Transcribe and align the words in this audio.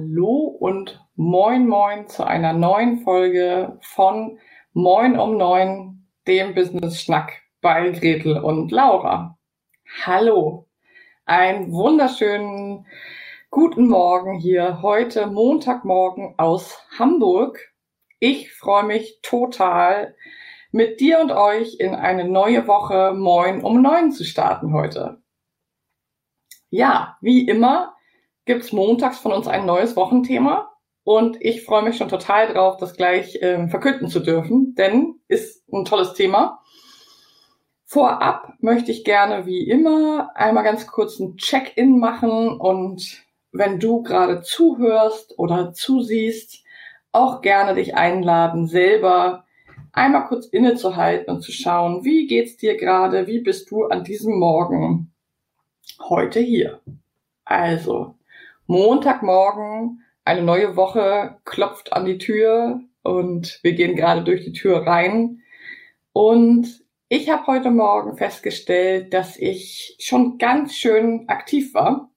Hallo 0.00 0.56
und 0.58 0.98
moin 1.14 1.68
moin 1.68 2.06
zu 2.08 2.26
einer 2.26 2.54
neuen 2.54 3.00
Folge 3.00 3.78
von 3.82 4.38
Moin 4.72 5.18
um 5.18 5.36
neun, 5.36 6.06
dem 6.26 6.54
Business 6.54 7.02
Schnack 7.02 7.42
bei 7.60 7.90
Gretel 7.90 8.38
und 8.38 8.72
Laura. 8.72 9.38
Hallo. 10.06 10.66
Einen 11.26 11.70
wunderschönen 11.70 12.86
Guten 13.50 13.88
Morgen 13.88 14.38
hier 14.38 14.80
heute 14.80 15.26
Montagmorgen 15.26 16.34
aus 16.38 16.82
Hamburg. 16.98 17.58
Ich 18.20 18.54
freue 18.54 18.84
mich 18.84 19.20
total, 19.20 20.16
mit 20.72 21.00
dir 21.00 21.20
und 21.20 21.30
euch 21.30 21.76
in 21.78 21.94
eine 21.94 22.26
neue 22.26 22.66
Woche 22.66 23.12
Moin 23.12 23.62
um 23.62 23.82
neun 23.82 24.12
zu 24.12 24.24
starten 24.24 24.72
heute. 24.72 25.20
Ja, 26.70 27.18
wie 27.20 27.46
immer 27.46 27.96
gibt's 28.44 28.72
montags 28.72 29.18
von 29.18 29.32
uns 29.32 29.46
ein 29.46 29.66
neues 29.66 29.96
Wochenthema 29.96 30.70
und 31.04 31.36
ich 31.40 31.64
freue 31.64 31.82
mich 31.82 31.96
schon 31.96 32.08
total 32.08 32.52
drauf, 32.52 32.76
das 32.76 32.96
gleich 32.96 33.38
ähm, 33.42 33.68
verkünden 33.68 34.08
zu 34.08 34.20
dürfen, 34.20 34.74
denn 34.76 35.20
ist 35.28 35.68
ein 35.72 35.84
tolles 35.84 36.14
Thema. 36.14 36.60
Vorab 37.84 38.54
möchte 38.60 38.92
ich 38.92 39.04
gerne 39.04 39.46
wie 39.46 39.68
immer 39.68 40.30
einmal 40.34 40.64
ganz 40.64 40.86
kurz 40.86 41.18
ein 41.18 41.36
Check-in 41.36 41.98
machen 41.98 42.60
und 42.60 43.24
wenn 43.52 43.80
du 43.80 44.02
gerade 44.02 44.42
zuhörst 44.42 45.38
oder 45.38 45.72
zusiehst, 45.72 46.62
auch 47.12 47.40
gerne 47.40 47.74
dich 47.74 47.96
einladen, 47.96 48.68
selber 48.68 49.44
einmal 49.92 50.26
kurz 50.26 50.46
innezuhalten 50.46 51.34
und 51.34 51.42
zu 51.42 51.50
schauen, 51.50 52.04
wie 52.04 52.26
geht's 52.26 52.56
dir 52.56 52.76
gerade, 52.76 53.26
wie 53.26 53.40
bist 53.40 53.70
du 53.70 53.86
an 53.86 54.04
diesem 54.04 54.38
Morgen 54.38 55.12
heute 56.08 56.40
hier. 56.40 56.80
Also, 57.44 58.14
Montagmorgen, 58.70 60.02
eine 60.24 60.42
neue 60.42 60.76
Woche 60.76 61.38
klopft 61.44 61.92
an 61.92 62.04
die 62.04 62.18
Tür 62.18 62.80
und 63.02 63.60
wir 63.62 63.72
gehen 63.72 63.96
gerade 63.96 64.22
durch 64.22 64.44
die 64.44 64.52
Tür 64.52 64.86
rein. 64.86 65.42
Und 66.12 66.82
ich 67.08 67.30
habe 67.30 67.46
heute 67.46 67.70
Morgen 67.70 68.16
festgestellt, 68.16 69.12
dass 69.12 69.36
ich 69.36 69.96
schon 70.00 70.38
ganz 70.38 70.74
schön 70.74 71.28
aktiv 71.28 71.74
war 71.74 72.10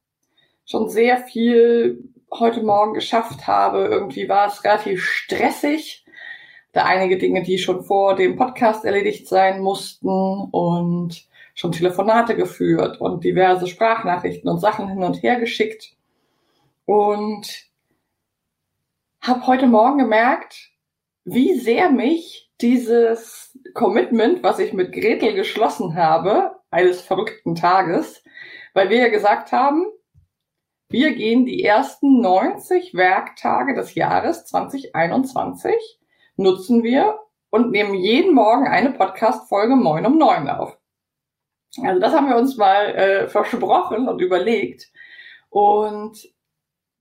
schon 0.65 0.89
sehr 0.89 1.17
viel 1.17 2.03
heute 2.31 2.63
Morgen 2.63 2.93
geschafft 2.93 3.47
habe. 3.47 3.85
Irgendwie 3.85 4.29
war 4.29 4.47
es 4.47 4.63
relativ 4.63 5.03
stressig. 5.03 6.05
Da 6.71 6.85
einige 6.85 7.17
Dinge, 7.17 7.43
die 7.43 7.59
schon 7.59 7.83
vor 7.83 8.15
dem 8.15 8.35
Podcast 8.35 8.83
erledigt 8.85 9.27
sein 9.27 9.61
mussten 9.61 10.09
und 10.09 11.27
schon 11.53 11.71
Telefonate 11.71 12.35
geführt 12.35 12.99
und 12.99 13.23
diverse 13.23 13.67
Sprachnachrichten 13.67 14.49
und 14.49 14.59
Sachen 14.59 14.89
hin 14.89 15.03
und 15.03 15.21
her 15.21 15.39
geschickt. 15.39 15.95
Und 16.85 17.47
habe 19.21 19.47
heute 19.47 19.67
Morgen 19.67 19.99
gemerkt, 19.99 20.71
wie 21.23 21.57
sehr 21.57 21.89
mich 21.89 22.51
dieses 22.59 23.57
Commitment, 23.73 24.43
was 24.43 24.59
ich 24.59 24.73
mit 24.73 24.91
Gretel 24.91 25.33
geschlossen 25.33 25.95
habe, 25.95 26.59
eines 26.69 27.01
verrückten 27.01 27.55
Tages, 27.55 28.23
weil 28.73 28.89
wir 28.89 28.97
ja 28.97 29.09
gesagt 29.09 29.51
haben, 29.51 29.85
wir 30.89 31.15
gehen 31.15 31.45
die 31.45 31.63
ersten 31.63 32.21
90 32.21 32.93
Werktage 32.93 33.73
des 33.73 33.95
Jahres 33.95 34.45
2021, 34.45 35.73
nutzen 36.35 36.83
wir 36.83 37.19
und 37.49 37.71
nehmen 37.71 37.95
jeden 37.95 38.33
Morgen 38.33 38.67
eine 38.67 38.91
Podcast-Folge 38.91 39.75
Moin 39.75 40.05
um 40.05 40.17
neun 40.17 40.49
auf. 40.49 40.77
Also 41.81 41.99
das 41.99 42.13
haben 42.13 42.29
wir 42.29 42.35
uns 42.35 42.57
mal 42.57 42.95
äh, 42.95 43.27
versprochen 43.27 44.07
und 44.07 44.21
überlegt. 44.21 44.91
Und 45.49 46.32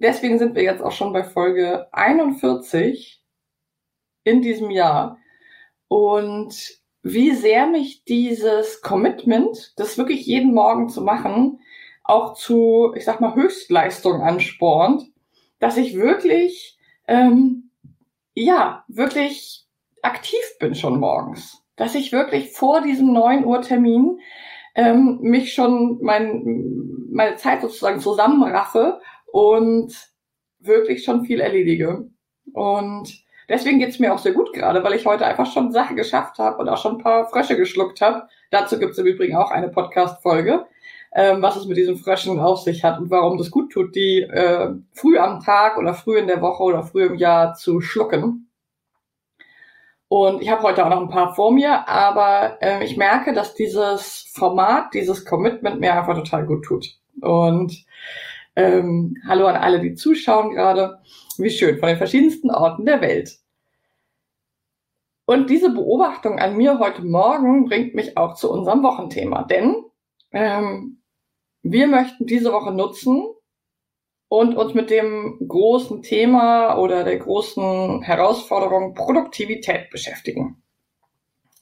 deswegen 0.02 0.38
sind 0.38 0.54
wir 0.54 0.62
jetzt 0.62 0.82
auch 0.82 0.92
schon 0.92 1.12
bei 1.12 1.24
Folge 1.24 1.86
41 1.92 3.22
in 4.24 4.42
diesem 4.42 4.70
Jahr. 4.70 5.18
Und 5.88 6.80
wie 7.02 7.32
sehr 7.32 7.66
mich 7.66 8.04
dieses 8.04 8.80
Commitment, 8.82 9.72
das 9.76 9.98
wirklich 9.98 10.26
jeden 10.26 10.54
Morgen 10.54 10.88
zu 10.88 11.00
machen, 11.00 11.60
auch 12.04 12.34
zu, 12.34 12.92
ich 12.96 13.04
sag 13.04 13.20
mal, 13.20 13.34
Höchstleistung 13.34 14.22
anspornt, 14.22 15.04
dass 15.58 15.76
ich 15.76 15.96
wirklich, 15.96 16.78
ähm, 17.06 17.70
ja, 18.34 18.84
wirklich 18.88 19.66
aktiv 20.02 20.40
bin 20.58 20.74
schon 20.74 20.98
morgens. 20.98 21.62
Dass 21.76 21.94
ich 21.94 22.12
wirklich 22.12 22.52
vor 22.52 22.80
diesem 22.82 23.12
9 23.12 23.44
Uhr 23.44 23.62
Termin 23.62 24.20
ähm, 24.74 25.18
mich 25.20 25.52
schon 25.52 25.98
mein, 26.02 27.08
meine 27.10 27.36
Zeit 27.36 27.62
sozusagen 27.62 28.00
zusammenraffe 28.00 29.00
und 29.32 29.92
wirklich 30.60 31.04
schon 31.04 31.24
viel 31.24 31.40
erledige. 31.40 32.08
Und 32.52 33.24
deswegen 33.48 33.80
geht's 33.80 33.98
mir 33.98 34.14
auch 34.14 34.18
sehr 34.18 34.32
gut 34.32 34.52
gerade, 34.52 34.84
weil 34.84 34.94
ich 34.94 35.04
heute 35.04 35.26
einfach 35.26 35.52
schon 35.52 35.72
Sachen 35.72 35.96
geschafft 35.96 36.38
habe 36.38 36.58
und 36.58 36.68
auch 36.68 36.78
schon 36.78 36.96
ein 36.96 37.02
paar 37.02 37.28
Frösche 37.28 37.56
geschluckt 37.56 38.00
habe. 38.00 38.28
Dazu 38.50 38.78
gibt's 38.78 38.98
im 38.98 39.06
Übrigen 39.06 39.36
auch 39.36 39.50
eine 39.50 39.68
Podcast-Folge 39.68 40.66
ähm, 41.14 41.42
was 41.42 41.56
es 41.56 41.66
mit 41.66 41.76
diesen 41.76 41.96
Fröschen 41.96 42.38
auf 42.40 42.60
sich 42.60 42.84
hat 42.84 42.98
und 42.98 43.10
warum 43.10 43.36
das 43.36 43.50
gut 43.50 43.70
tut, 43.72 43.94
die 43.94 44.22
äh, 44.22 44.74
früh 44.92 45.18
am 45.18 45.40
Tag 45.40 45.76
oder 45.76 45.94
früh 45.94 46.18
in 46.18 46.26
der 46.26 46.40
Woche 46.40 46.62
oder 46.62 46.82
früh 46.82 47.04
im 47.04 47.16
Jahr 47.16 47.54
zu 47.54 47.80
schlucken. 47.80 48.48
Und 50.08 50.42
ich 50.42 50.50
habe 50.50 50.62
heute 50.62 50.84
auch 50.84 50.90
noch 50.90 51.00
ein 51.00 51.08
paar 51.08 51.34
vor 51.34 51.52
mir, 51.52 51.88
aber 51.88 52.58
äh, 52.60 52.84
ich 52.84 52.96
merke, 52.96 53.32
dass 53.32 53.54
dieses 53.54 54.30
Format, 54.34 54.92
dieses 54.94 55.24
Commitment 55.24 55.80
mir 55.80 55.94
einfach 55.94 56.14
total 56.14 56.44
gut 56.46 56.64
tut. 56.64 56.98
Und 57.20 57.84
ähm, 58.56 59.16
hallo 59.26 59.46
an 59.46 59.56
alle, 59.56 59.80
die 59.80 59.94
zuschauen 59.94 60.54
gerade. 60.54 60.98
Wie 61.38 61.50
schön, 61.50 61.78
von 61.78 61.88
den 61.88 61.98
verschiedensten 61.98 62.50
Orten 62.50 62.84
der 62.84 63.00
Welt. 63.00 63.38
Und 65.24 65.48
diese 65.50 65.70
Beobachtung 65.70 66.38
an 66.38 66.56
mir 66.56 66.78
heute 66.78 67.02
Morgen 67.02 67.64
bringt 67.64 67.94
mich 67.94 68.16
auch 68.16 68.34
zu 68.34 68.50
unserem 68.50 68.82
Wochenthema. 68.82 69.44
Denn 69.44 69.76
ähm, 70.32 71.02
wir 71.62 71.86
möchten 71.86 72.26
diese 72.26 72.52
Woche 72.52 72.72
nutzen 72.72 73.24
und 74.28 74.56
uns 74.56 74.74
mit 74.74 74.90
dem 74.90 75.38
großen 75.46 76.02
Thema 76.02 76.76
oder 76.76 77.04
der 77.04 77.18
großen 77.18 78.02
Herausforderung 78.02 78.94
Produktivität 78.94 79.90
beschäftigen. 79.90 80.62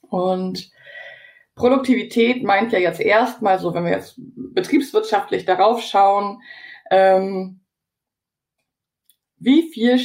Und 0.09 0.71
Produktivität 1.55 2.43
meint 2.43 2.71
ja 2.71 2.79
jetzt 2.79 2.99
erstmal 2.99 3.59
so, 3.59 3.73
wenn 3.73 3.85
wir 3.85 3.91
jetzt 3.91 4.15
betriebswirtschaftlich 4.17 5.45
darauf 5.45 5.81
schauen, 5.81 6.41
ähm, 6.91 7.61
wie 9.39 9.71
viel 9.71 9.99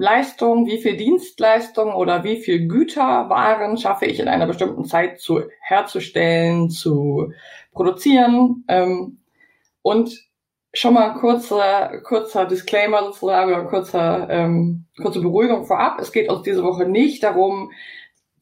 Leistung, 0.00 0.66
wie 0.66 0.78
viel 0.78 0.96
Dienstleistung 0.96 1.94
oder 1.94 2.24
wie 2.24 2.38
viel 2.38 2.66
Güterwaren 2.66 3.76
schaffe 3.76 4.06
ich 4.06 4.18
in 4.18 4.26
einer 4.26 4.46
bestimmten 4.46 4.84
Zeit 4.84 5.20
zu 5.20 5.42
herzustellen, 5.60 6.68
zu 6.68 7.32
produzieren. 7.70 8.64
Ähm, 8.66 9.18
und 9.82 10.26
schon 10.74 10.94
mal 10.94 11.12
ein 11.12 11.18
kurzer, 11.18 12.00
kurzer 12.02 12.46
Disclaimer 12.46 13.04
sozusagen 13.04 13.52
oder 13.52 13.64
kurzer, 13.66 14.28
ähm, 14.30 14.86
kurze 15.00 15.20
Beruhigung 15.20 15.64
vorab. 15.64 16.00
Es 16.00 16.10
geht 16.10 16.28
uns 16.28 16.42
diese 16.42 16.64
Woche 16.64 16.86
nicht 16.86 17.22
darum, 17.22 17.70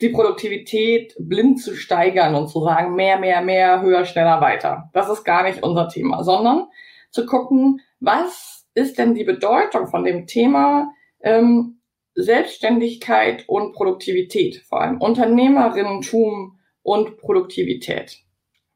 die 0.00 0.08
Produktivität 0.08 1.14
blind 1.19 1.60
zu 1.60 1.76
steigern 1.76 2.34
und 2.34 2.48
zu 2.48 2.62
sagen, 2.64 2.94
mehr, 2.94 3.19
mehr, 3.19 3.43
mehr, 3.43 3.82
höher, 3.82 4.06
schneller, 4.06 4.40
weiter. 4.40 4.88
Das 4.94 5.10
ist 5.10 5.25
gar 5.25 5.43
nicht 5.43 5.62
unser 5.62 5.88
Thema, 5.88 6.25
sondern 6.25 6.69
zu 7.10 7.26
gucken, 7.26 7.80
was 8.00 8.66
ist 8.74 8.98
denn 8.98 9.14
die 9.14 9.24
Bedeutung 9.24 9.88
von 9.88 10.04
dem 10.04 10.26
Thema, 10.26 10.92
ähm, 11.20 11.80
Selbstständigkeit 12.14 13.48
und 13.48 13.72
Produktivität, 13.72 14.64
vor 14.68 14.80
allem 14.80 15.00
Unternehmerinnentum 15.00 16.58
und 16.82 17.18
Produktivität. 17.18 18.18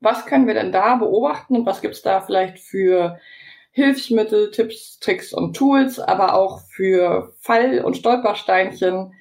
Was 0.00 0.26
können 0.26 0.46
wir 0.46 0.54
denn 0.54 0.72
da 0.72 0.96
beobachten 0.96 1.56
und 1.56 1.66
was 1.66 1.80
gibt's 1.80 2.02
da 2.02 2.20
vielleicht 2.20 2.58
für 2.58 3.18
Hilfsmittel, 3.72 4.50
Tipps, 4.52 5.00
Tricks 5.00 5.32
und 5.32 5.56
Tools, 5.56 5.98
aber 5.98 6.34
auch 6.34 6.60
für 6.60 7.34
Fall- 7.40 7.80
und 7.84 7.96
Stolpersteinchen. 7.96 9.12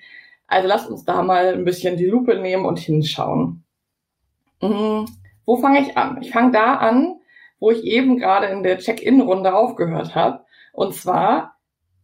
Also 0.45 0.67
lasst 0.67 0.89
uns 0.89 1.05
da 1.05 1.23
mal 1.23 1.53
ein 1.53 1.65
bisschen 1.65 1.97
die 1.97 2.05
Lupe 2.05 2.37
nehmen 2.37 2.65
und 2.65 2.77
hinschauen. 2.77 3.63
Mhm. 4.61 5.05
Wo 5.45 5.57
fange 5.57 5.81
ich 5.81 5.97
an? 5.97 6.21
Ich 6.21 6.31
fange 6.31 6.51
da 6.51 6.75
an, 6.75 7.19
wo 7.63 7.71
ich 7.71 7.85
eben 7.85 8.17
gerade 8.17 8.47
in 8.47 8.61
der 8.61 8.77
Check-in-Runde 8.77 9.55
aufgehört 9.55 10.15
habe. 10.15 10.43
Und 10.73 10.93
zwar 10.95 11.55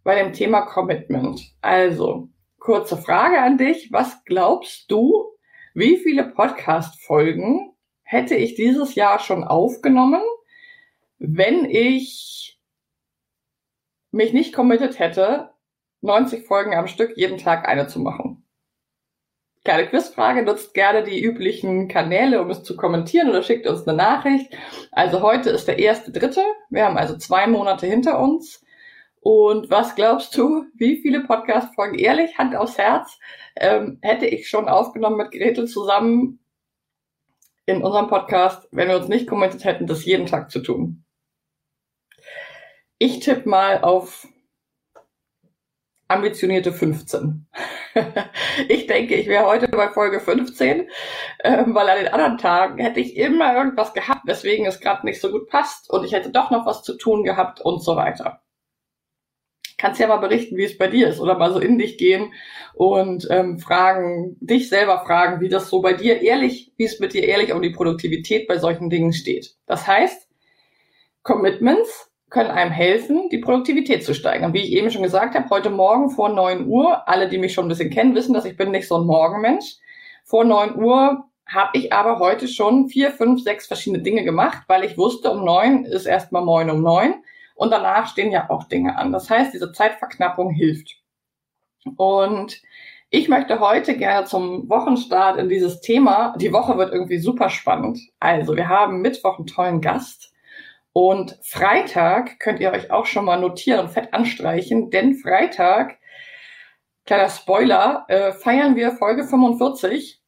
bei 0.05 0.15
dem 0.15 0.31
Thema 0.31 0.61
Commitment. 0.61 1.53
Also, 1.59 2.29
kurze 2.59 2.95
Frage 2.95 3.41
an 3.41 3.57
dich. 3.57 3.91
Was 3.91 4.23
glaubst 4.23 4.89
du, 4.89 5.33
wie 5.73 5.97
viele 5.97 6.23
Podcast-Folgen 6.23 7.73
hätte 8.03 8.35
ich 8.35 8.55
dieses 8.55 8.95
Jahr 8.95 9.19
schon 9.19 9.43
aufgenommen, 9.43 10.21
wenn 11.17 11.65
ich 11.65 12.57
mich 14.11 14.31
nicht 14.31 14.53
committed 14.53 14.97
hätte, 14.97 15.49
90 15.99 16.47
Folgen 16.47 16.73
am 16.73 16.87
Stück 16.87 17.17
jeden 17.17 17.37
Tag 17.37 17.67
eine 17.67 17.87
zu 17.87 17.99
machen. 17.99 18.28
Kleine 19.69 19.87
Quizfrage, 19.87 20.41
nutzt 20.41 20.73
gerne 20.73 21.03
die 21.03 21.21
üblichen 21.21 21.87
Kanäle, 21.87 22.41
um 22.41 22.49
es 22.49 22.63
zu 22.63 22.75
kommentieren 22.75 23.29
oder 23.29 23.43
schickt 23.43 23.67
uns 23.67 23.87
eine 23.87 23.95
Nachricht. 23.95 24.51
Also 24.91 25.21
heute 25.21 25.51
ist 25.51 25.67
der 25.67 25.77
erste 25.77 26.11
dritte. 26.11 26.41
Wir 26.71 26.85
haben 26.85 26.97
also 26.97 27.15
zwei 27.17 27.45
Monate 27.45 27.85
hinter 27.85 28.19
uns. 28.19 28.65
Und 29.21 29.69
was 29.69 29.93
glaubst 29.93 30.35
du, 30.35 30.65
wie 30.73 30.99
viele 31.03 31.19
Podcast-Folgen, 31.19 31.99
ehrlich, 31.99 32.35
Hand 32.39 32.55
aufs 32.55 32.79
Herz, 32.79 33.19
ähm, 33.57 33.99
hätte 34.01 34.25
ich 34.25 34.49
schon 34.49 34.67
aufgenommen 34.67 35.17
mit 35.17 35.29
Gretel 35.29 35.67
zusammen 35.67 36.39
in 37.67 37.83
unserem 37.83 38.07
Podcast, 38.07 38.67
wenn 38.71 38.87
wir 38.87 38.97
uns 38.97 39.07
nicht 39.07 39.27
committed 39.27 39.65
hätten, 39.65 39.85
das 39.85 40.03
jeden 40.03 40.25
Tag 40.25 40.49
zu 40.49 40.61
tun? 40.61 41.05
Ich 42.97 43.19
tippe 43.19 43.47
mal 43.47 43.83
auf 43.83 44.27
ambitionierte 46.09 46.73
15. 46.73 47.47
ich 48.67 48.87
denke, 48.87 49.15
ich 49.15 49.27
wäre 49.27 49.45
heute 49.45 49.67
bei 49.69 49.89
Folge 49.89 50.19
15, 50.19 50.89
äh, 51.39 51.63
weil 51.67 51.89
an 51.89 51.97
den 51.97 52.13
anderen 52.13 52.37
Tagen 52.37 52.79
hätte 52.79 52.99
ich 52.99 53.15
immer 53.15 53.55
irgendwas 53.55 53.93
gehabt, 53.93 54.27
weswegen 54.27 54.65
es 54.65 54.81
gerade 54.81 55.05
nicht 55.05 55.21
so 55.21 55.31
gut 55.31 55.47
passt 55.47 55.89
und 55.89 56.03
ich 56.03 56.11
hätte 56.11 56.31
doch 56.31 56.51
noch 56.51 56.65
was 56.65 56.83
zu 56.83 56.97
tun 56.97 57.23
gehabt 57.23 57.61
und 57.61 57.83
so 57.83 57.95
weiter 57.95 58.41
kannst 59.79 59.99
ja 59.99 60.07
mal 60.07 60.17
berichten, 60.17 60.57
wie 60.57 60.65
es 60.65 60.77
bei 60.77 60.87
dir 60.87 61.07
ist 61.07 61.19
oder 61.19 61.37
mal 61.37 61.51
so 61.51 61.59
in 61.59 61.79
dich 61.79 61.97
gehen 61.97 62.33
und 62.75 63.27
ähm, 63.31 63.57
fragen, 63.57 64.37
dich 64.41 64.69
selber 64.69 65.03
fragen, 65.05 65.41
wie 65.41 65.49
das 65.49 65.69
so 65.69 65.81
bei 65.81 65.93
dir 65.93 66.21
ehrlich, 66.21 66.73
wie 66.77 66.83
es 66.83 66.99
mit 66.99 67.13
dir 67.13 67.23
ehrlich 67.23 67.53
um 67.53 67.61
die 67.61 67.71
Produktivität 67.71 68.47
bei 68.47 68.59
solchen 68.59 68.89
Dingen 68.91 69.13
steht. 69.13 69.55
Das 69.65 69.87
heißt, 69.87 70.27
Commitments 71.23 72.08
können 72.29 72.51
einem 72.51 72.71
helfen, 72.71 73.29
die 73.29 73.39
Produktivität 73.39 74.03
zu 74.03 74.13
steigern. 74.13 74.53
Wie 74.53 74.61
ich 74.61 74.71
eben 74.71 74.91
schon 74.91 75.03
gesagt 75.03 75.35
habe, 75.35 75.49
heute 75.49 75.69
Morgen 75.69 76.09
vor 76.11 76.29
neun 76.29 76.67
Uhr, 76.67 77.07
alle, 77.07 77.27
die 77.27 77.37
mich 77.37 77.53
schon 77.53 77.65
ein 77.65 77.69
bisschen 77.69 77.89
kennen, 77.89 78.15
wissen, 78.15 78.33
dass 78.33 78.45
ich 78.45 78.57
bin 78.57 78.71
nicht 78.71 78.87
so 78.87 78.97
ein 78.97 79.05
Morgenmensch. 79.05 79.77
Vor 80.23 80.43
neun 80.43 80.75
Uhr 80.75 81.25
habe 81.47 81.77
ich 81.77 81.91
aber 81.91 82.19
heute 82.19 82.47
schon 82.47 82.87
vier, 82.87 83.11
fünf, 83.11 83.41
sechs 83.41 83.67
verschiedene 83.67 84.03
Dinge 84.03 84.23
gemacht, 84.23 84.63
weil 84.67 84.83
ich 84.83 84.97
wusste, 84.97 85.31
um 85.31 85.43
neun 85.43 85.85
ist 85.85 86.05
erstmal 86.05 86.43
moin 86.43 86.69
um 86.69 86.81
neun. 86.81 87.15
Und 87.55 87.71
danach 87.71 88.07
stehen 88.07 88.31
ja 88.31 88.49
auch 88.49 88.65
Dinge 88.65 88.97
an. 88.97 89.11
Das 89.11 89.29
heißt, 89.29 89.53
diese 89.53 89.71
Zeitverknappung 89.71 90.51
hilft. 90.51 90.95
Und 91.97 92.61
ich 93.09 93.27
möchte 93.27 93.59
heute 93.59 93.97
gerne 93.97 94.27
zum 94.27 94.69
Wochenstart 94.69 95.39
in 95.39 95.49
dieses 95.49 95.81
Thema. 95.81 96.35
Die 96.37 96.53
Woche 96.53 96.77
wird 96.77 96.93
irgendwie 96.93 97.17
super 97.17 97.49
spannend. 97.49 97.99
Also, 98.19 98.55
wir 98.55 98.69
haben 98.69 99.01
Mittwoch 99.01 99.39
einen 99.39 99.47
tollen 99.47 99.81
Gast. 99.81 100.31
Und 100.93 101.37
Freitag 101.43 102.39
könnt 102.39 102.59
ihr 102.59 102.71
euch 102.71 102.91
auch 102.91 103.05
schon 103.05 103.25
mal 103.25 103.39
notieren 103.39 103.81
und 103.81 103.89
fett 103.89 104.13
anstreichen, 104.13 104.89
denn 104.89 105.15
Freitag, 105.15 105.97
kleiner 107.05 107.29
Spoiler, 107.29 108.05
äh, 108.07 108.31
feiern 108.33 108.75
wir 108.75 108.91
Folge 108.91 109.23
45. 109.23 110.21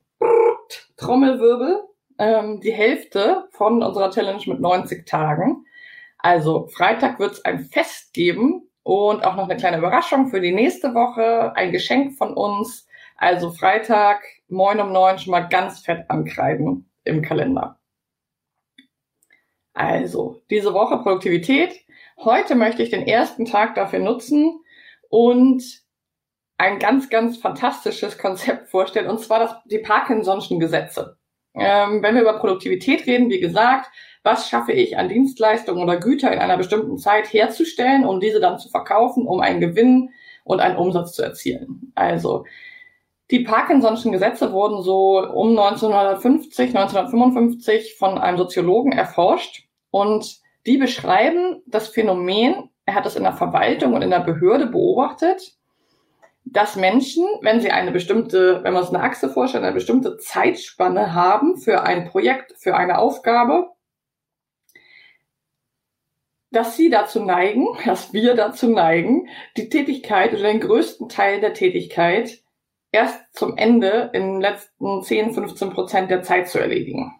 Trommelwirbel, 0.97 1.81
ähm, 2.19 2.61
die 2.61 2.71
Hälfte 2.71 3.47
von 3.51 3.81
unserer 3.81 4.11
Challenge 4.11 4.43
mit 4.45 4.59
90 4.59 5.07
Tagen. 5.07 5.65
Also 6.19 6.67
Freitag 6.67 7.19
wird 7.19 7.33
es 7.33 7.45
ein 7.45 7.59
Fest 7.65 8.13
geben 8.13 8.69
und 8.83 9.25
auch 9.25 9.35
noch 9.35 9.49
eine 9.49 9.57
kleine 9.57 9.79
Überraschung 9.79 10.27
für 10.27 10.39
die 10.39 10.53
nächste 10.53 10.93
Woche, 10.93 11.55
ein 11.55 11.71
Geschenk 11.71 12.17
von 12.17 12.33
uns. 12.35 12.87
Also 13.17 13.51
Freitag, 13.51 14.23
moin 14.47 14.79
um 14.79 14.91
neun 14.91 15.17
schon 15.17 15.31
mal 15.31 15.47
ganz 15.47 15.79
fett 15.79 16.05
ankreiden 16.09 16.89
im 17.03 17.23
Kalender. 17.23 17.80
Also, 19.73 20.41
diese 20.49 20.73
Woche 20.73 20.97
Produktivität. 20.97 21.73
Heute 22.17 22.55
möchte 22.55 22.83
ich 22.83 22.89
den 22.89 23.07
ersten 23.07 23.45
Tag 23.45 23.75
dafür 23.75 23.99
nutzen 23.99 24.59
und 25.09 25.63
ein 26.57 26.77
ganz, 26.77 27.09
ganz 27.09 27.37
fantastisches 27.37 28.17
Konzept 28.17 28.69
vorstellen, 28.69 29.09
und 29.09 29.19
zwar 29.19 29.39
das, 29.39 29.55
die 29.65 29.79
Parkinson'schen 29.79 30.59
Gesetze. 30.59 31.17
Ähm, 31.55 32.03
wenn 32.03 32.15
wir 32.15 32.21
über 32.21 32.39
Produktivität 32.39 33.07
reden, 33.07 33.29
wie 33.29 33.39
gesagt, 33.39 33.89
was 34.23 34.47
schaffe 34.47 34.71
ich 34.71 34.97
an 34.97 35.09
Dienstleistungen 35.09 35.81
oder 35.81 35.97
Güter 35.97 36.31
in 36.31 36.39
einer 36.39 36.57
bestimmten 36.57 36.97
Zeit 36.97 37.33
herzustellen, 37.33 38.05
um 38.05 38.19
diese 38.19 38.39
dann 38.39 38.59
zu 38.59 38.69
verkaufen, 38.69 39.25
um 39.27 39.41
einen 39.41 39.59
Gewinn 39.59 40.11
und 40.43 40.59
einen 40.59 40.77
Umsatz 40.77 41.13
zu 41.13 41.23
erzielen. 41.23 41.91
Also 41.95 42.45
die 43.31 43.45
Parkinson'schen 43.45 44.11
Gesetze 44.11 44.51
wurden 44.51 44.83
so 44.83 45.19
um 45.19 45.57
1950, 45.57 46.75
1955 46.75 47.95
von 47.97 48.17
einem 48.17 48.37
Soziologen 48.37 48.91
erforscht. 48.91 49.63
Und 49.89 50.41
die 50.65 50.77
beschreiben 50.77 51.63
das 51.65 51.87
Phänomen, 51.87 52.69
er 52.85 52.95
hat 52.95 53.05
es 53.05 53.15
in 53.15 53.23
der 53.23 53.33
Verwaltung 53.33 53.93
und 53.93 54.01
in 54.01 54.09
der 54.09 54.19
Behörde 54.19 54.67
beobachtet, 54.67 55.55
dass 56.43 56.75
Menschen, 56.75 57.25
wenn 57.41 57.61
sie 57.61 57.71
eine 57.71 57.91
bestimmte, 57.91 58.63
wenn 58.63 58.73
man 58.73 58.83
es 58.83 58.89
eine 58.89 59.01
Achse 59.01 59.29
vorstellt, 59.29 59.63
eine 59.63 59.73
bestimmte 59.73 60.17
Zeitspanne 60.17 61.13
haben 61.13 61.55
für 61.55 61.83
ein 61.83 62.09
Projekt, 62.09 62.53
für 62.57 62.75
eine 62.75 62.97
Aufgabe, 62.97 63.69
dass 66.51 66.75
sie 66.75 66.89
dazu 66.89 67.23
neigen, 67.23 67.67
dass 67.85 68.11
wir 68.11 68.35
dazu 68.35 68.67
neigen, 68.67 69.29
die 69.55 69.69
Tätigkeit 69.69 70.33
oder 70.33 70.43
den 70.43 70.59
größten 70.59 71.07
Teil 71.07 71.39
der 71.39 71.53
Tätigkeit 71.53 72.41
erst 72.91 73.19
zum 73.33 73.57
Ende 73.57 74.09
in 74.13 74.33
den 74.33 74.41
letzten 74.41 75.01
10, 75.01 75.33
15 75.33 75.69
Prozent 75.71 76.11
der 76.11 76.23
Zeit 76.23 76.49
zu 76.49 76.59
erledigen. 76.59 77.15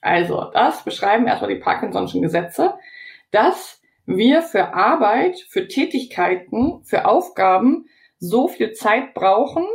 Also, 0.00 0.50
das 0.52 0.82
beschreiben 0.84 1.26
erstmal 1.26 1.54
die 1.54 1.62
Parkinson'schen 1.62 2.22
Gesetze, 2.22 2.74
dass 3.30 3.80
wir 4.06 4.42
für 4.42 4.74
Arbeit, 4.74 5.38
für 5.48 5.68
Tätigkeiten, 5.68 6.82
für 6.84 7.04
Aufgaben 7.04 7.86
so 8.18 8.48
viel 8.48 8.72
Zeit 8.72 9.14
brauchen, 9.14 9.66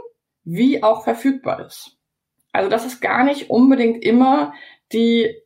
wie 0.43 0.83
auch 0.83 1.03
verfügbar 1.03 1.65
ist. 1.65 1.97
Also, 2.51 2.69
dass 2.69 2.85
es 2.85 3.01
gar 3.01 3.23
nicht 3.23 3.49
unbedingt 3.49 4.03
immer 4.03 4.53
die 4.91 5.41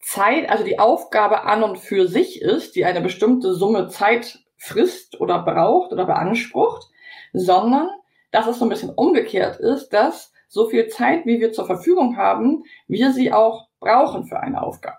Zeit, 0.00 0.50
also 0.50 0.64
die 0.64 0.78
Aufgabe 0.78 1.44
an 1.44 1.62
und 1.62 1.78
für 1.78 2.08
sich 2.08 2.42
ist, 2.42 2.76
die 2.76 2.84
eine 2.84 3.00
bestimmte 3.00 3.54
Summe 3.54 3.88
Zeit 3.88 4.40
frisst 4.56 5.20
oder 5.20 5.42
braucht 5.42 5.92
oder 5.92 6.04
beansprucht, 6.06 6.88
sondern 7.32 7.88
dass 8.32 8.48
es 8.48 8.58
so 8.58 8.64
ein 8.64 8.68
bisschen 8.68 8.90
umgekehrt 8.90 9.60
ist, 9.60 9.90
dass 9.90 10.32
so 10.48 10.68
viel 10.68 10.88
Zeit, 10.88 11.24
wie 11.24 11.40
wir 11.40 11.52
zur 11.52 11.66
Verfügung 11.66 12.16
haben, 12.16 12.64
wir 12.88 13.12
sie 13.12 13.32
auch 13.32 13.68
brauchen 13.78 14.24
für 14.24 14.40
eine 14.40 14.62
Aufgabe. 14.62 14.98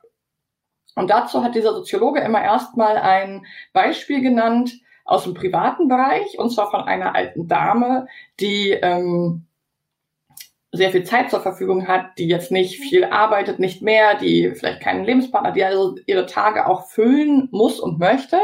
Und 0.95 1.09
dazu 1.09 1.43
hat 1.43 1.55
dieser 1.55 1.73
Soziologe 1.73 2.21
immer 2.21 2.41
erstmal 2.41 2.97
ein 2.97 3.45
Beispiel 3.73 4.21
genannt 4.21 4.79
aus 5.05 5.25
dem 5.25 5.33
privaten 5.33 5.89
Bereich, 5.89 6.39
und 6.39 6.51
zwar 6.51 6.71
von 6.71 6.81
einer 6.81 7.15
alten 7.15 7.47
Dame, 7.47 8.07
die 8.39 8.71
ähm, 8.71 9.45
sehr 10.71 10.91
viel 10.91 11.03
Zeit 11.03 11.29
zur 11.29 11.41
Verfügung 11.41 11.87
hat, 11.87 12.17
die 12.17 12.27
jetzt 12.27 12.51
nicht 12.51 12.79
viel 12.79 13.05
arbeitet, 13.05 13.59
nicht 13.59 13.81
mehr, 13.81 14.15
die 14.15 14.53
vielleicht 14.55 14.81
keinen 14.81 15.05
Lebenspartner, 15.05 15.51
die 15.51 15.63
also 15.63 15.95
ihre 16.05 16.25
Tage 16.25 16.67
auch 16.67 16.87
füllen 16.87 17.47
muss 17.51 17.79
und 17.79 17.99
möchte 17.99 18.39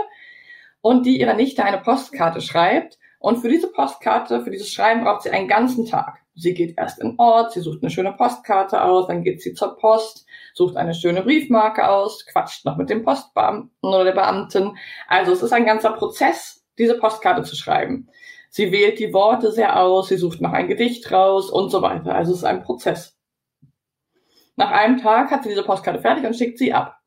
und 0.81 1.05
die 1.05 1.19
ihrer 1.19 1.33
Nichte 1.33 1.63
eine 1.63 1.79
Postkarte 1.79 2.41
schreibt. 2.41 2.99
Und 3.19 3.37
für 3.39 3.49
diese 3.49 3.69
Postkarte, 3.71 4.41
für 4.41 4.49
dieses 4.49 4.71
Schreiben 4.71 5.03
braucht 5.03 5.23
sie 5.23 5.29
einen 5.29 5.49
ganzen 5.49 5.85
Tag. 5.85 6.19
Sie 6.35 6.53
geht 6.53 6.77
erst 6.77 6.99
in 6.99 7.15
Ort, 7.19 7.51
sie 7.51 7.59
sucht 7.59 7.83
eine 7.83 7.91
schöne 7.91 8.13
Postkarte 8.13 8.81
aus, 8.81 9.07
dann 9.07 9.23
geht 9.23 9.41
sie 9.41 9.53
zur 9.53 9.75
Post, 9.75 10.25
sucht 10.53 10.77
eine 10.77 10.93
schöne 10.93 11.21
Briefmarke 11.21 11.89
aus, 11.89 12.25
quatscht 12.25 12.65
noch 12.65 12.77
mit 12.77 12.89
dem 12.89 13.03
Postbeamten 13.03 13.71
oder 13.81 14.05
der 14.05 14.13
Beamtin. 14.13 14.77
Also 15.09 15.33
es 15.33 15.43
ist 15.43 15.51
ein 15.51 15.65
ganzer 15.65 15.91
Prozess, 15.91 16.65
diese 16.77 16.97
Postkarte 16.97 17.43
zu 17.43 17.57
schreiben. 17.57 18.07
Sie 18.49 18.71
wählt 18.71 18.99
die 18.99 19.13
Worte 19.13 19.51
sehr 19.51 19.79
aus, 19.79 20.07
sie 20.07 20.17
sucht 20.17 20.39
noch 20.39 20.53
ein 20.53 20.69
Gedicht 20.69 21.11
raus 21.11 21.51
und 21.51 21.69
so 21.69 21.81
weiter. 21.81 22.15
Also 22.15 22.31
es 22.31 22.39
ist 22.39 22.45
ein 22.45 22.63
Prozess. 22.63 23.17
Nach 24.55 24.71
einem 24.71 24.97
Tag 24.97 25.29
hat 25.29 25.43
sie 25.43 25.49
diese 25.49 25.63
Postkarte 25.63 25.99
fertig 25.99 26.25
und 26.25 26.35
schickt 26.35 26.57
sie 26.57 26.73
ab. 26.73 26.97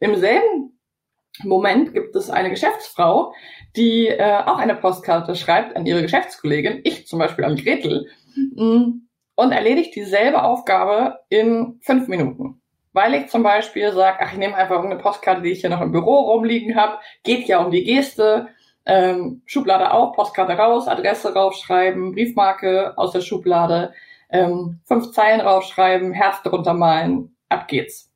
Im 0.00 0.16
selben 0.16 0.67
Moment 1.44 1.94
gibt 1.94 2.16
es 2.16 2.30
eine 2.30 2.50
Geschäftsfrau, 2.50 3.32
die 3.76 4.08
äh, 4.08 4.42
auch 4.46 4.58
eine 4.58 4.74
Postkarte 4.74 5.34
schreibt 5.36 5.76
an 5.76 5.86
ihre 5.86 6.02
Geschäftskollegin, 6.02 6.80
ich 6.84 7.06
zum 7.06 7.18
Beispiel 7.18 7.44
an 7.44 7.56
Gretel, 7.56 8.08
mm, 8.34 9.00
und 9.34 9.52
erledigt 9.52 9.94
dieselbe 9.94 10.42
Aufgabe 10.42 11.20
in 11.28 11.78
fünf 11.82 12.08
Minuten. 12.08 12.60
Weil 12.92 13.14
ich 13.14 13.28
zum 13.28 13.42
Beispiel 13.42 13.92
sage, 13.92 14.18
ach, 14.20 14.32
ich 14.32 14.38
nehme 14.38 14.56
einfach 14.56 14.76
irgendeine 14.76 15.02
Postkarte, 15.02 15.42
die 15.42 15.52
ich 15.52 15.60
hier 15.60 15.70
noch 15.70 15.80
im 15.80 15.92
Büro 15.92 16.32
rumliegen 16.32 16.74
habe, 16.74 16.98
geht 17.22 17.46
ja 17.46 17.60
um 17.60 17.70
die 17.70 17.84
Geste, 17.84 18.48
ähm, 18.86 19.42
Schublade 19.46 19.92
auf, 19.92 20.16
Postkarte 20.16 20.54
raus, 20.54 20.88
Adresse 20.88 21.34
raufschreiben, 21.34 22.12
Briefmarke 22.12 22.94
aus 22.96 23.12
der 23.12 23.20
Schublade, 23.20 23.92
ähm, 24.30 24.80
fünf 24.86 25.12
Zeilen 25.12 25.40
raufschreiben, 25.40 26.12
Herz 26.12 26.42
drunter 26.42 26.74
malen, 26.74 27.36
ab 27.48 27.68
geht's. 27.68 28.10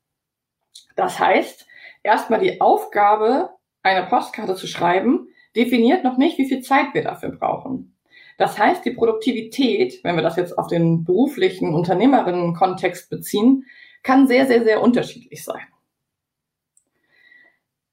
Das 0.97 1.19
heißt, 1.19 1.67
erstmal 2.03 2.41
die 2.41 2.61
Aufgabe, 2.61 3.51
eine 3.83 4.07
Postkarte 4.07 4.55
zu 4.55 4.67
schreiben, 4.67 5.29
definiert 5.57 6.05
noch 6.05 6.17
nicht, 6.17 6.39
wie 6.39 6.49
viel 6.49 6.63
Zeit 6.63 6.95
wir 6.95 7.03
dafür 7.03 7.31
brauchen. 7.31 7.97
Das 8.39 8.59
heißt, 8.59 8.85
die 8.85 8.93
Produktivität, 8.93 10.03
wenn 10.03 10.17
wir 10.17 10.23
das 10.23 10.37
jetzt 10.37 10.59
auf 10.59 10.67
den 10.67 11.05
beruflichen 11.05 11.75
Unternehmerinnen-Kontext 11.75 13.11
beziehen, 13.11 13.67
kann 14.03 14.27
sehr, 14.27 14.47
sehr, 14.47 14.65
sehr 14.65 14.83
unterschiedlich 14.83 15.45
sein. 15.45 15.63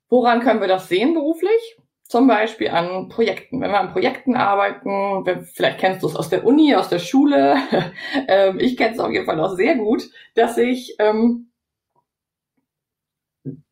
Woran 0.10 0.40
können 0.42 0.62
wir 0.62 0.68
das 0.68 0.90
sehen 0.90 1.14
beruflich? 1.14 1.78
Zum 2.04 2.26
Beispiel 2.26 2.70
an 2.70 3.10
Projekten. 3.10 3.62
Wenn 3.62 3.70
wir 3.70 3.80
an 3.80 3.92
Projekten 3.92 4.36
arbeiten, 4.36 5.24
vielleicht 5.54 5.78
kennst 5.78 6.02
du 6.02 6.08
es 6.08 6.16
aus 6.16 6.30
der 6.30 6.44
Uni, 6.44 6.74
aus 6.76 6.90
der 6.90 7.00
Schule. 7.00 7.58
Ähm, 8.28 8.60
ich 8.60 8.76
kenne 8.76 8.94
es 8.94 9.00
auf 9.00 9.12
jeden 9.12 9.26
Fall 9.26 9.40
auch 9.40 9.56
sehr 9.56 9.76
gut, 9.76 10.10
dass 10.34 10.58
ich, 10.58 10.96
ähm, 11.00 11.49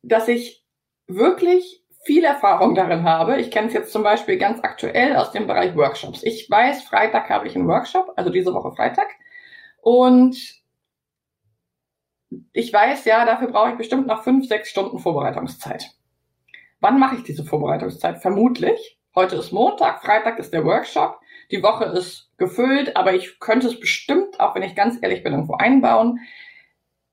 dass 0.02 0.28
ich 0.28 0.64
wirklich 1.06 1.84
viel 2.04 2.24
Erfahrung 2.24 2.74
darin 2.74 3.04
habe. 3.04 3.40
Ich 3.40 3.50
kenne 3.50 3.68
es 3.68 3.74
jetzt 3.74 3.92
zum 3.92 4.02
Beispiel 4.02 4.38
ganz 4.38 4.60
aktuell 4.62 5.16
aus 5.16 5.32
dem 5.32 5.46
Bereich 5.46 5.76
Workshops. 5.76 6.22
Ich 6.22 6.48
weiß, 6.48 6.84
Freitag 6.84 7.28
habe 7.28 7.46
ich 7.46 7.56
einen 7.56 7.68
Workshop, 7.68 8.12
also 8.16 8.30
diese 8.30 8.54
Woche 8.54 8.72
Freitag. 8.74 9.08
Und 9.82 10.36
ich 12.52 12.72
weiß, 12.72 13.04
ja, 13.04 13.24
dafür 13.24 13.48
brauche 13.48 13.70
ich 13.70 13.76
bestimmt 13.76 14.06
noch 14.06 14.22
fünf, 14.22 14.46
sechs 14.46 14.70
Stunden 14.70 14.98
Vorbereitungszeit. 14.98 15.90
Wann 16.80 16.98
mache 16.98 17.16
ich 17.16 17.22
diese 17.24 17.44
Vorbereitungszeit? 17.44 18.20
Vermutlich. 18.22 18.98
Heute 19.14 19.36
ist 19.36 19.52
Montag, 19.52 20.02
Freitag 20.02 20.38
ist 20.38 20.52
der 20.52 20.64
Workshop. 20.64 21.18
Die 21.50 21.62
Woche 21.62 21.86
ist 21.86 22.30
gefüllt, 22.36 22.96
aber 22.96 23.14
ich 23.14 23.40
könnte 23.40 23.66
es 23.66 23.80
bestimmt, 23.80 24.38
auch 24.38 24.54
wenn 24.54 24.62
ich 24.62 24.76
ganz 24.76 24.98
ehrlich 25.00 25.22
bin, 25.22 25.32
irgendwo 25.32 25.54
einbauen. 25.54 26.20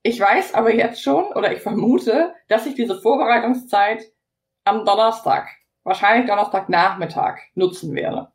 Ich 0.06 0.20
weiß 0.20 0.54
aber 0.54 0.72
jetzt 0.72 1.02
schon 1.02 1.24
oder 1.32 1.52
ich 1.52 1.62
vermute, 1.62 2.32
dass 2.46 2.64
ich 2.64 2.76
diese 2.76 3.00
Vorbereitungszeit 3.00 4.04
am 4.62 4.84
Donnerstag, 4.84 5.48
wahrscheinlich 5.82 6.28
Donnerstagnachmittag 6.28 7.38
nutzen 7.56 7.92
werde. 7.92 8.28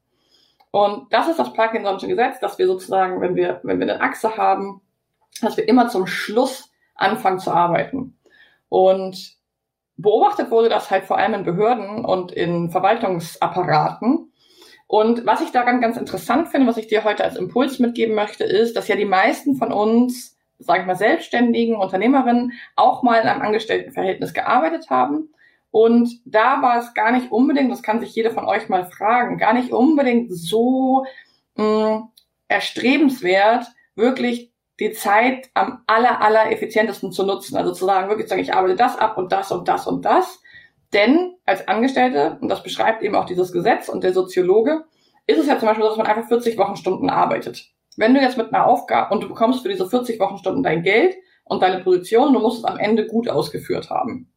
Und 0.71 1.13
das 1.13 1.29
ist 1.29 1.39
das 1.39 1.53
Parkinson'sche 1.53 2.07
Gesetz, 2.07 2.41
dass 2.41 2.59
wir 2.59 2.67
sozusagen, 2.67 3.21
wenn 3.21 3.37
wir, 3.37 3.61
wenn 3.63 3.79
wir 3.79 3.89
eine 3.89 4.01
Achse 4.01 4.35
haben, 4.35 4.81
dass 5.41 5.55
wir 5.55 5.65
immer 5.65 5.87
zum 5.87 6.07
Schluss 6.07 6.73
anfangen 6.95 7.39
zu 7.39 7.51
arbeiten. 7.51 8.19
Und 8.67 9.37
beobachtet 9.95 10.51
wurde 10.51 10.67
das 10.67 10.91
halt 10.91 11.05
vor 11.05 11.19
allem 11.19 11.35
in 11.35 11.45
Behörden 11.45 12.03
und 12.03 12.33
in 12.33 12.69
Verwaltungsapparaten. 12.69 14.33
Und 14.87 15.25
was 15.25 15.39
ich 15.39 15.53
daran 15.53 15.79
ganz 15.79 15.95
interessant 15.95 16.49
finde, 16.49 16.67
was 16.67 16.75
ich 16.75 16.87
dir 16.87 17.05
heute 17.05 17.23
als 17.23 17.37
Impuls 17.37 17.79
mitgeben 17.79 18.13
möchte, 18.13 18.43
ist, 18.43 18.75
dass 18.75 18.89
ja 18.89 18.97
die 18.97 19.05
meisten 19.05 19.55
von 19.55 19.71
uns, 19.71 20.37
sage 20.61 20.81
ich 20.81 20.87
mal, 20.87 20.95
selbstständigen 20.95 21.75
Unternehmerinnen 21.75 22.53
auch 22.75 23.03
mal 23.03 23.21
in 23.21 23.27
einem 23.27 23.41
Angestelltenverhältnis 23.41 24.33
gearbeitet 24.33 24.89
haben. 24.89 25.29
Und 25.71 26.21
da 26.25 26.61
war 26.61 26.79
es 26.79 26.93
gar 26.93 27.11
nicht 27.11 27.31
unbedingt, 27.31 27.71
das 27.71 27.83
kann 27.83 28.01
sich 28.01 28.13
jeder 28.13 28.31
von 28.31 28.45
euch 28.45 28.67
mal 28.69 28.85
fragen, 28.85 29.37
gar 29.37 29.53
nicht 29.53 29.71
unbedingt 29.71 30.33
so 30.33 31.05
mh, 31.55 31.65
mm, 31.65 32.09
erstrebenswert, 32.49 33.65
wirklich 33.95 34.51
die 34.79 34.91
Zeit 34.91 35.49
am 35.53 35.83
aller, 35.87 36.21
aller 36.21 36.51
effizientesten 36.51 37.11
zu 37.11 37.23
nutzen. 37.23 37.55
Also 37.55 37.71
zu 37.71 37.85
sagen, 37.85 38.09
wirklich 38.09 38.27
zu 38.27 38.31
sagen, 38.31 38.41
ich 38.41 38.53
arbeite 38.53 38.75
das 38.75 38.97
ab 38.97 39.17
und 39.17 39.31
das 39.31 39.51
und 39.51 39.67
das 39.67 39.87
und 39.87 40.03
das. 40.03 40.41
Denn 40.91 41.35
als 41.45 41.67
Angestellte, 41.67 42.37
und 42.41 42.49
das 42.49 42.63
beschreibt 42.63 43.01
eben 43.03 43.15
auch 43.15 43.25
dieses 43.25 43.53
Gesetz 43.53 43.87
und 43.87 44.03
der 44.03 44.13
Soziologe, 44.13 44.83
ist 45.27 45.39
es 45.39 45.47
ja 45.47 45.57
zum 45.57 45.67
Beispiel 45.67 45.83
so, 45.83 45.89
dass 45.89 45.97
man 45.97 46.07
einfach 46.07 46.27
40 46.27 46.57
Wochenstunden 46.57 47.09
arbeitet. 47.09 47.71
Wenn 47.97 48.13
du 48.13 48.21
jetzt 48.21 48.37
mit 48.37 48.53
einer 48.53 48.65
Aufgabe 48.65 49.13
und 49.13 49.21
du 49.21 49.27
bekommst 49.27 49.61
für 49.61 49.69
diese 49.69 49.89
40 49.89 50.19
Wochenstunden 50.19 50.63
dein 50.63 50.83
Geld 50.83 51.15
und 51.43 51.61
deine 51.61 51.83
Position, 51.83 52.33
du 52.33 52.39
musst 52.39 52.59
es 52.59 52.65
am 52.65 52.79
Ende 52.79 53.07
gut 53.07 53.27
ausgeführt 53.27 53.89
haben. 53.89 54.31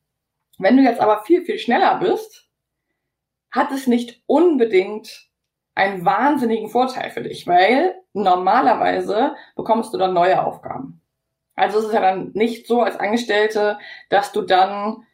Wenn 0.59 0.77
du 0.77 0.83
jetzt 0.83 1.01
aber 1.01 1.23
viel, 1.23 1.45
viel 1.45 1.59
schneller 1.59 1.99
bist, 1.99 2.49
hat 3.51 3.71
es 3.71 3.87
nicht 3.87 4.23
unbedingt 4.27 5.29
einen 5.75 6.05
wahnsinnigen 6.05 6.69
Vorteil 6.69 7.11
für 7.11 7.23
dich, 7.23 7.47
weil 7.47 7.95
normalerweise 8.13 9.35
bekommst 9.57 9.93
du 9.93 9.99
dann 9.99 10.15
neue 10.15 10.45
Aufgaben. 10.45 11.01
Also 11.57 11.79
es 11.79 11.87
ist 11.87 11.95
ja 11.95 12.01
dann 12.01 12.33
nicht 12.35 12.67
so 12.67 12.83
als 12.83 12.99
Angestellte, 12.99 13.79
dass 14.09 14.33
du 14.33 14.43
dann 14.43 15.05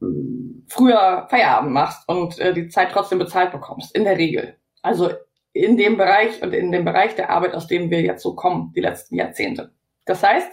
hm, 0.00 0.66
früher 0.68 1.26
Feierabend 1.30 1.72
machst 1.72 2.08
und 2.08 2.38
äh, 2.38 2.52
die 2.52 2.68
Zeit 2.68 2.90
trotzdem 2.92 3.18
bezahlt 3.18 3.52
bekommst, 3.52 3.94
in 3.94 4.04
der 4.04 4.18
Regel. 4.18 4.56
Also 4.82 5.10
in 5.56 5.76
dem 5.76 5.96
Bereich 5.96 6.42
und 6.42 6.52
in 6.52 6.70
dem 6.70 6.84
Bereich 6.84 7.14
der 7.14 7.30
Arbeit, 7.30 7.54
aus 7.54 7.66
dem 7.66 7.90
wir 7.90 8.02
jetzt 8.02 8.22
so 8.22 8.34
kommen, 8.34 8.72
die 8.74 8.80
letzten 8.80 9.16
Jahrzehnte. 9.16 9.72
Das 10.04 10.22
heißt, 10.22 10.50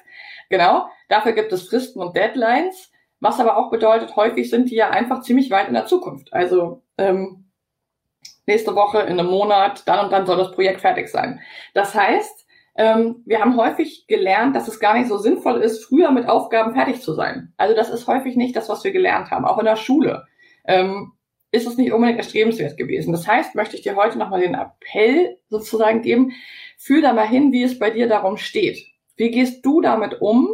genau, 0.49 0.87
dafür 1.09 1.33
gibt 1.33 1.51
es 1.51 1.67
Fristen 1.67 2.01
und 2.01 2.15
Deadlines, 2.15 2.91
was 3.19 3.39
aber 3.39 3.57
auch 3.57 3.69
bedeutet, 3.69 4.15
häufig 4.15 4.49
sind 4.49 4.69
die 4.69 4.75
ja 4.75 4.89
einfach 4.89 5.21
ziemlich 5.21 5.49
weit 5.51 5.67
in 5.67 5.73
der 5.73 5.85
Zukunft. 5.85 6.33
Also 6.33 6.81
ähm, 6.97 7.45
nächste 8.45 8.75
Woche, 8.75 8.99
in 9.01 9.19
einem 9.19 9.29
Monat, 9.29 9.87
dann 9.87 10.05
und 10.05 10.11
dann 10.11 10.25
soll 10.25 10.37
das 10.37 10.51
Projekt 10.51 10.81
fertig 10.81 11.09
sein. 11.09 11.39
Das 11.73 11.95
heißt, 11.95 12.45
ähm, 12.75 13.21
wir 13.25 13.39
haben 13.39 13.55
häufig 13.55 14.07
gelernt, 14.07 14.55
dass 14.55 14.67
es 14.67 14.79
gar 14.79 14.95
nicht 14.95 15.07
so 15.07 15.17
sinnvoll 15.17 15.61
ist, 15.61 15.85
früher 15.85 16.11
mit 16.11 16.27
Aufgaben 16.27 16.73
fertig 16.73 17.01
zu 17.01 17.13
sein. 17.13 17.53
Also 17.57 17.75
das 17.75 17.89
ist 17.89 18.07
häufig 18.07 18.35
nicht 18.35 18.55
das, 18.55 18.67
was 18.67 18.83
wir 18.83 18.91
gelernt 18.91 19.31
haben. 19.31 19.45
Auch 19.45 19.59
in 19.59 19.65
der 19.65 19.75
Schule 19.75 20.25
ähm, 20.65 21.13
ist 21.53 21.67
es 21.67 21.77
nicht 21.77 21.93
unbedingt 21.93 22.17
erstrebenswert 22.17 22.75
gewesen. 22.75 23.13
Das 23.13 23.27
heißt, 23.27 23.55
möchte 23.55 23.77
ich 23.77 23.83
dir 23.83 23.95
heute 23.95 24.17
nochmal 24.17 24.41
den 24.41 24.55
Appell 24.55 25.37
sozusagen 25.49 26.01
geben, 26.01 26.33
fühl 26.77 27.01
da 27.01 27.13
mal 27.13 27.27
hin, 27.27 27.53
wie 27.53 27.63
es 27.63 27.79
bei 27.79 27.89
dir 27.89 28.07
darum 28.07 28.37
steht. 28.37 28.85
Wie 29.15 29.31
gehst 29.31 29.65
du 29.65 29.79
damit 29.79 30.21
um, 30.21 30.49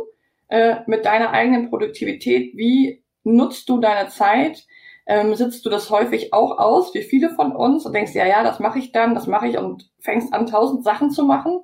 äh, 0.50 0.76
mit 0.86 1.06
deiner 1.06 1.32
eigenen 1.32 1.70
Produktivität? 1.70 2.56
Wie 2.56 3.04
nutzt 3.24 3.68
du 3.70 3.80
deine 3.80 4.10
Zeit? 4.10 4.68
ähm, 5.10 5.34
sitzt 5.34 5.66
du 5.66 5.72
das 5.72 5.90
häufig 5.90 6.34
auch 6.34 6.60
aus, 6.60 6.94
wie 6.94 7.02
viele 7.02 7.32
von 7.32 7.52
uns, 7.52 7.84
und 7.84 7.94
denkst, 7.94 8.14
ja, 8.14 8.28
ja, 8.28 8.44
das 8.44 8.60
mache 8.60 8.78
ich 8.78 8.92
dann, 8.92 9.16
das 9.16 9.26
mache 9.26 9.48
ich 9.48 9.58
und 9.58 9.90
fängst 10.00 10.32
an, 10.32 10.46
tausend 10.46 10.84
Sachen 10.84 11.10
zu 11.10 11.26
machen. 11.26 11.62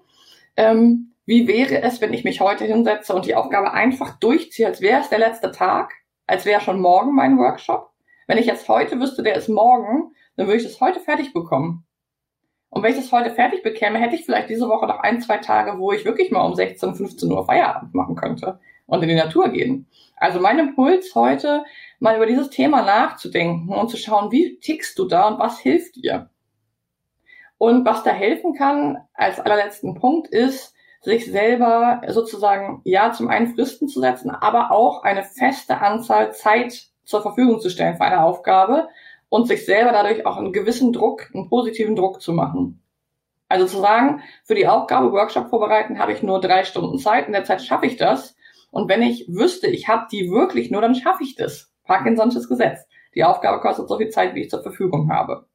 Ähm, 0.57 1.13
wie 1.27 1.47
wäre 1.47 1.83
es, 1.83 2.01
wenn 2.01 2.11
ich 2.11 2.23
mich 2.23 2.41
heute 2.41 2.65
hinsetze 2.65 3.13
und 3.13 3.27
die 3.27 3.35
Aufgabe 3.35 3.71
einfach 3.71 4.17
durchziehe, 4.17 4.67
als 4.67 4.81
wäre 4.81 5.01
es 5.01 5.09
der 5.09 5.19
letzte 5.19 5.51
Tag, 5.51 5.93
als 6.25 6.45
wäre 6.45 6.59
schon 6.59 6.81
morgen 6.81 7.13
mein 7.13 7.37
Workshop? 7.37 7.91
Wenn 8.27 8.37
ich 8.37 8.45
jetzt 8.45 8.67
heute 8.67 8.99
wüsste, 8.99 9.23
der 9.23 9.35
ist 9.35 9.49
morgen, 9.49 10.13
dann 10.35 10.47
würde 10.47 10.57
ich 10.57 10.63
das 10.63 10.81
heute 10.81 10.99
fertig 10.99 11.33
bekommen. 11.33 11.85
Und 12.69 12.83
wenn 12.83 12.91
ich 12.91 12.97
das 12.97 13.11
heute 13.11 13.31
fertig 13.31 13.63
bekäme, 13.63 13.99
hätte 13.99 14.15
ich 14.15 14.25
vielleicht 14.25 14.49
diese 14.49 14.67
Woche 14.67 14.87
noch 14.87 14.99
ein, 14.99 15.21
zwei 15.21 15.37
Tage, 15.37 15.79
wo 15.79 15.91
ich 15.91 16.03
wirklich 16.03 16.31
mal 16.31 16.45
um 16.45 16.55
16, 16.55 16.95
15 16.95 17.31
Uhr 17.31 17.45
Feierabend 17.45 17.93
machen 17.93 18.15
könnte 18.15 18.59
und 18.85 19.01
in 19.01 19.09
die 19.09 19.15
Natur 19.15 19.49
gehen. 19.49 19.87
Also 20.17 20.39
mein 20.39 20.59
Impuls 20.59 21.13
heute, 21.15 21.63
mal 21.99 22.17
über 22.17 22.25
dieses 22.25 22.49
Thema 22.49 22.81
nachzudenken 22.81 23.69
und 23.73 23.89
zu 23.89 23.97
schauen, 23.97 24.31
wie 24.31 24.59
tickst 24.59 24.97
du 24.99 25.05
da 25.05 25.27
und 25.27 25.39
was 25.39 25.59
hilft 25.59 25.95
dir. 25.95 26.29
Und 27.57 27.85
was 27.85 28.03
da 28.03 28.11
helfen 28.11 28.53
kann, 28.53 28.97
als 29.13 29.39
allerletzten 29.39 29.95
Punkt, 29.95 30.27
ist, 30.27 30.73
sich 31.01 31.25
selber 31.25 32.01
sozusagen, 32.07 32.81
ja, 32.83 33.11
zum 33.11 33.29
einen 33.29 33.53
Fristen 33.53 33.87
zu 33.87 34.01
setzen, 34.01 34.31
aber 34.31 34.71
auch 34.71 35.03
eine 35.03 35.23
feste 35.23 35.79
Anzahl 35.79 36.33
Zeit 36.33 36.87
zur 37.05 37.21
Verfügung 37.21 37.59
zu 37.59 37.69
stellen 37.69 37.97
für 37.97 38.03
eine 38.03 38.23
Aufgabe 38.23 38.89
und 39.29 39.47
sich 39.47 39.65
selber 39.65 39.91
dadurch 39.91 40.25
auch 40.25 40.37
einen 40.37 40.53
gewissen 40.53 40.93
Druck, 40.93 41.29
einen 41.33 41.49
positiven 41.49 41.95
Druck 41.95 42.21
zu 42.21 42.33
machen. 42.33 42.81
Also 43.47 43.65
zu 43.67 43.79
sagen, 43.79 44.21
für 44.43 44.55
die 44.55 44.67
Aufgabe 44.67 45.11
Workshop 45.11 45.49
vorbereiten 45.49 45.99
habe 45.99 46.11
ich 46.11 46.23
nur 46.23 46.41
drei 46.41 46.63
Stunden 46.63 46.97
Zeit, 46.97 47.27
in 47.27 47.33
der 47.33 47.43
Zeit 47.43 47.61
schaffe 47.61 47.85
ich 47.85 47.97
das. 47.97 48.35
Und 48.71 48.89
wenn 48.89 49.01
ich 49.01 49.27
wüsste, 49.29 49.67
ich 49.67 49.87
habe 49.87 50.07
die 50.11 50.31
wirklich 50.31 50.71
nur, 50.71 50.81
dann 50.81 50.95
schaffe 50.95 51.23
ich 51.23 51.35
das. 51.35 51.71
Parkinson'sches 51.87 52.49
Gesetz. 52.49 52.87
Die 53.13 53.23
Aufgabe 53.23 53.61
kostet 53.61 53.87
so 53.87 53.97
viel 53.97 54.09
Zeit, 54.09 54.35
wie 54.35 54.41
ich 54.41 54.49
zur 54.49 54.63
Verfügung 54.63 55.11
habe. 55.11 55.45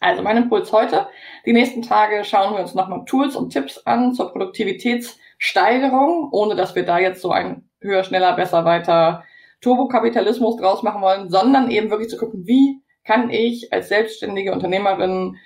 Also 0.00 0.22
mein 0.22 0.36
Impuls 0.36 0.72
heute. 0.72 1.08
Die 1.46 1.52
nächsten 1.52 1.82
Tage 1.82 2.22
schauen 2.24 2.54
wir 2.54 2.60
uns 2.60 2.74
nochmal 2.74 3.04
Tools 3.06 3.34
und 3.34 3.50
Tipps 3.50 3.78
an 3.86 4.12
zur 4.12 4.30
Produktivitätssteigerung, 4.30 6.28
ohne 6.30 6.54
dass 6.54 6.74
wir 6.74 6.84
da 6.84 6.98
jetzt 6.98 7.22
so 7.22 7.30
ein 7.30 7.68
höher, 7.80 8.04
schneller, 8.04 8.36
besser, 8.36 8.64
weiter 8.64 9.24
Turbokapitalismus 9.60 10.56
draus 10.56 10.82
machen 10.82 11.02
wollen, 11.02 11.30
sondern 11.30 11.70
eben 11.70 11.90
wirklich 11.90 12.10
zu 12.10 12.18
gucken, 12.18 12.46
wie 12.46 12.82
kann 13.04 13.30
ich 13.30 13.72
als 13.72 13.88
selbstständige 13.88 14.52
Unternehmerin 14.52 15.36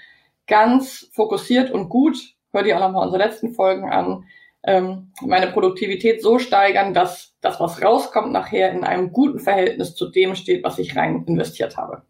ganz 0.47 1.11
fokussiert 1.13 1.71
und 1.71 1.89
gut, 1.89 2.19
hör 2.53 2.63
dir 2.63 2.77
auch 2.77 2.81
nochmal 2.81 3.07
unsere 3.07 3.23
letzten 3.23 3.55
Folgen 3.55 3.89
an, 3.89 4.25
ähm, 4.63 5.13
meine 5.23 5.47
Produktivität 5.49 6.23
so 6.23 6.39
steigern, 6.39 6.93
dass 6.93 7.35
das, 7.41 7.61
was 7.61 7.83
rauskommt, 7.83 8.33
nachher 8.33 8.73
in 8.73 8.85
einem 8.85 9.13
guten 9.13 9.39
Verhältnis 9.39 9.95
zu 9.95 10.11
dem 10.11 10.35
steht, 10.35 10.65
was 10.65 10.79
ich 10.79 10.97
rein 10.97 11.25
investiert 11.27 11.77
habe. 11.77 12.03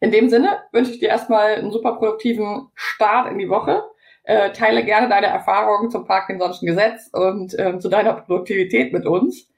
In 0.00 0.10
dem 0.10 0.28
Sinne 0.28 0.58
wünsche 0.72 0.90
ich 0.90 0.98
dir 0.98 1.10
erstmal 1.10 1.54
einen 1.54 1.70
super 1.70 1.94
produktiven 1.94 2.68
Start 2.74 3.30
in 3.30 3.38
die 3.38 3.48
Woche. 3.48 3.84
Äh, 4.24 4.50
teile 4.50 4.84
gerne 4.84 5.08
deine 5.08 5.26
Erfahrungen 5.26 5.90
zum 5.90 6.04
Parkinson'schen 6.06 6.66
Gesetz 6.66 7.08
und 7.12 7.56
äh, 7.56 7.78
zu 7.78 7.88
deiner 7.88 8.14
Produktivität 8.14 8.92
mit 8.92 9.06
uns. 9.06 9.48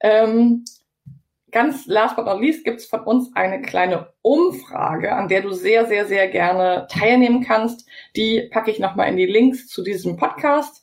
Ähm, 0.00 0.64
ganz 1.50 1.86
last 1.86 2.16
but 2.16 2.26
not 2.26 2.40
least 2.40 2.64
gibt 2.64 2.80
es 2.80 2.86
von 2.86 3.00
uns 3.00 3.30
eine 3.34 3.62
kleine 3.62 4.12
Umfrage, 4.22 5.14
an 5.14 5.28
der 5.28 5.42
du 5.42 5.52
sehr, 5.52 5.86
sehr, 5.86 6.06
sehr 6.06 6.28
gerne 6.28 6.86
teilnehmen 6.90 7.42
kannst. 7.42 7.88
Die 8.16 8.48
packe 8.50 8.70
ich 8.70 8.78
nochmal 8.78 9.08
in 9.08 9.16
die 9.16 9.26
Links 9.26 9.68
zu 9.68 9.82
diesem 9.82 10.16
Podcast. 10.16 10.82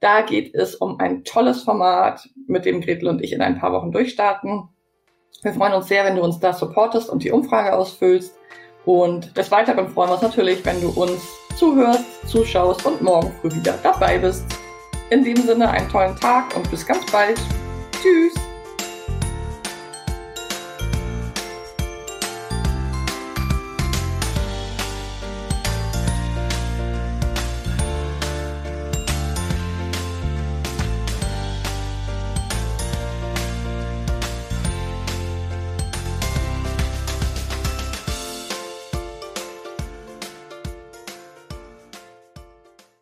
Da 0.00 0.22
geht 0.22 0.54
es 0.54 0.74
um 0.74 1.00
ein 1.00 1.24
tolles 1.24 1.62
Format, 1.62 2.28
mit 2.46 2.64
dem 2.64 2.80
Gretel 2.80 3.08
und 3.08 3.22
ich 3.22 3.32
in 3.32 3.42
ein 3.42 3.58
paar 3.58 3.72
Wochen 3.72 3.92
durchstarten. 3.92 4.68
Wir 5.42 5.52
freuen 5.52 5.74
uns 5.74 5.88
sehr, 5.88 6.04
wenn 6.04 6.16
du 6.16 6.22
uns 6.22 6.38
da 6.38 6.52
supportest 6.52 7.10
und 7.10 7.22
die 7.22 7.30
Umfrage 7.30 7.74
ausfüllst. 7.74 8.38
Und 8.84 9.36
des 9.36 9.50
Weiteren 9.50 9.88
freuen 9.88 10.10
wir 10.10 10.14
uns 10.14 10.22
natürlich, 10.22 10.64
wenn 10.64 10.80
du 10.80 10.90
uns 10.90 11.22
zuhörst, 11.56 12.04
zuschaust 12.28 12.86
und 12.86 13.02
morgen 13.02 13.32
früh 13.40 13.52
wieder 13.52 13.74
dabei 13.82 14.18
bist. 14.18 14.44
In 15.10 15.24
dem 15.24 15.36
Sinne 15.36 15.70
einen 15.70 15.88
tollen 15.88 16.16
Tag 16.16 16.56
und 16.56 16.70
bis 16.70 16.86
ganz 16.86 17.04
bald. 17.10 17.38
Tschüss! 18.02 18.55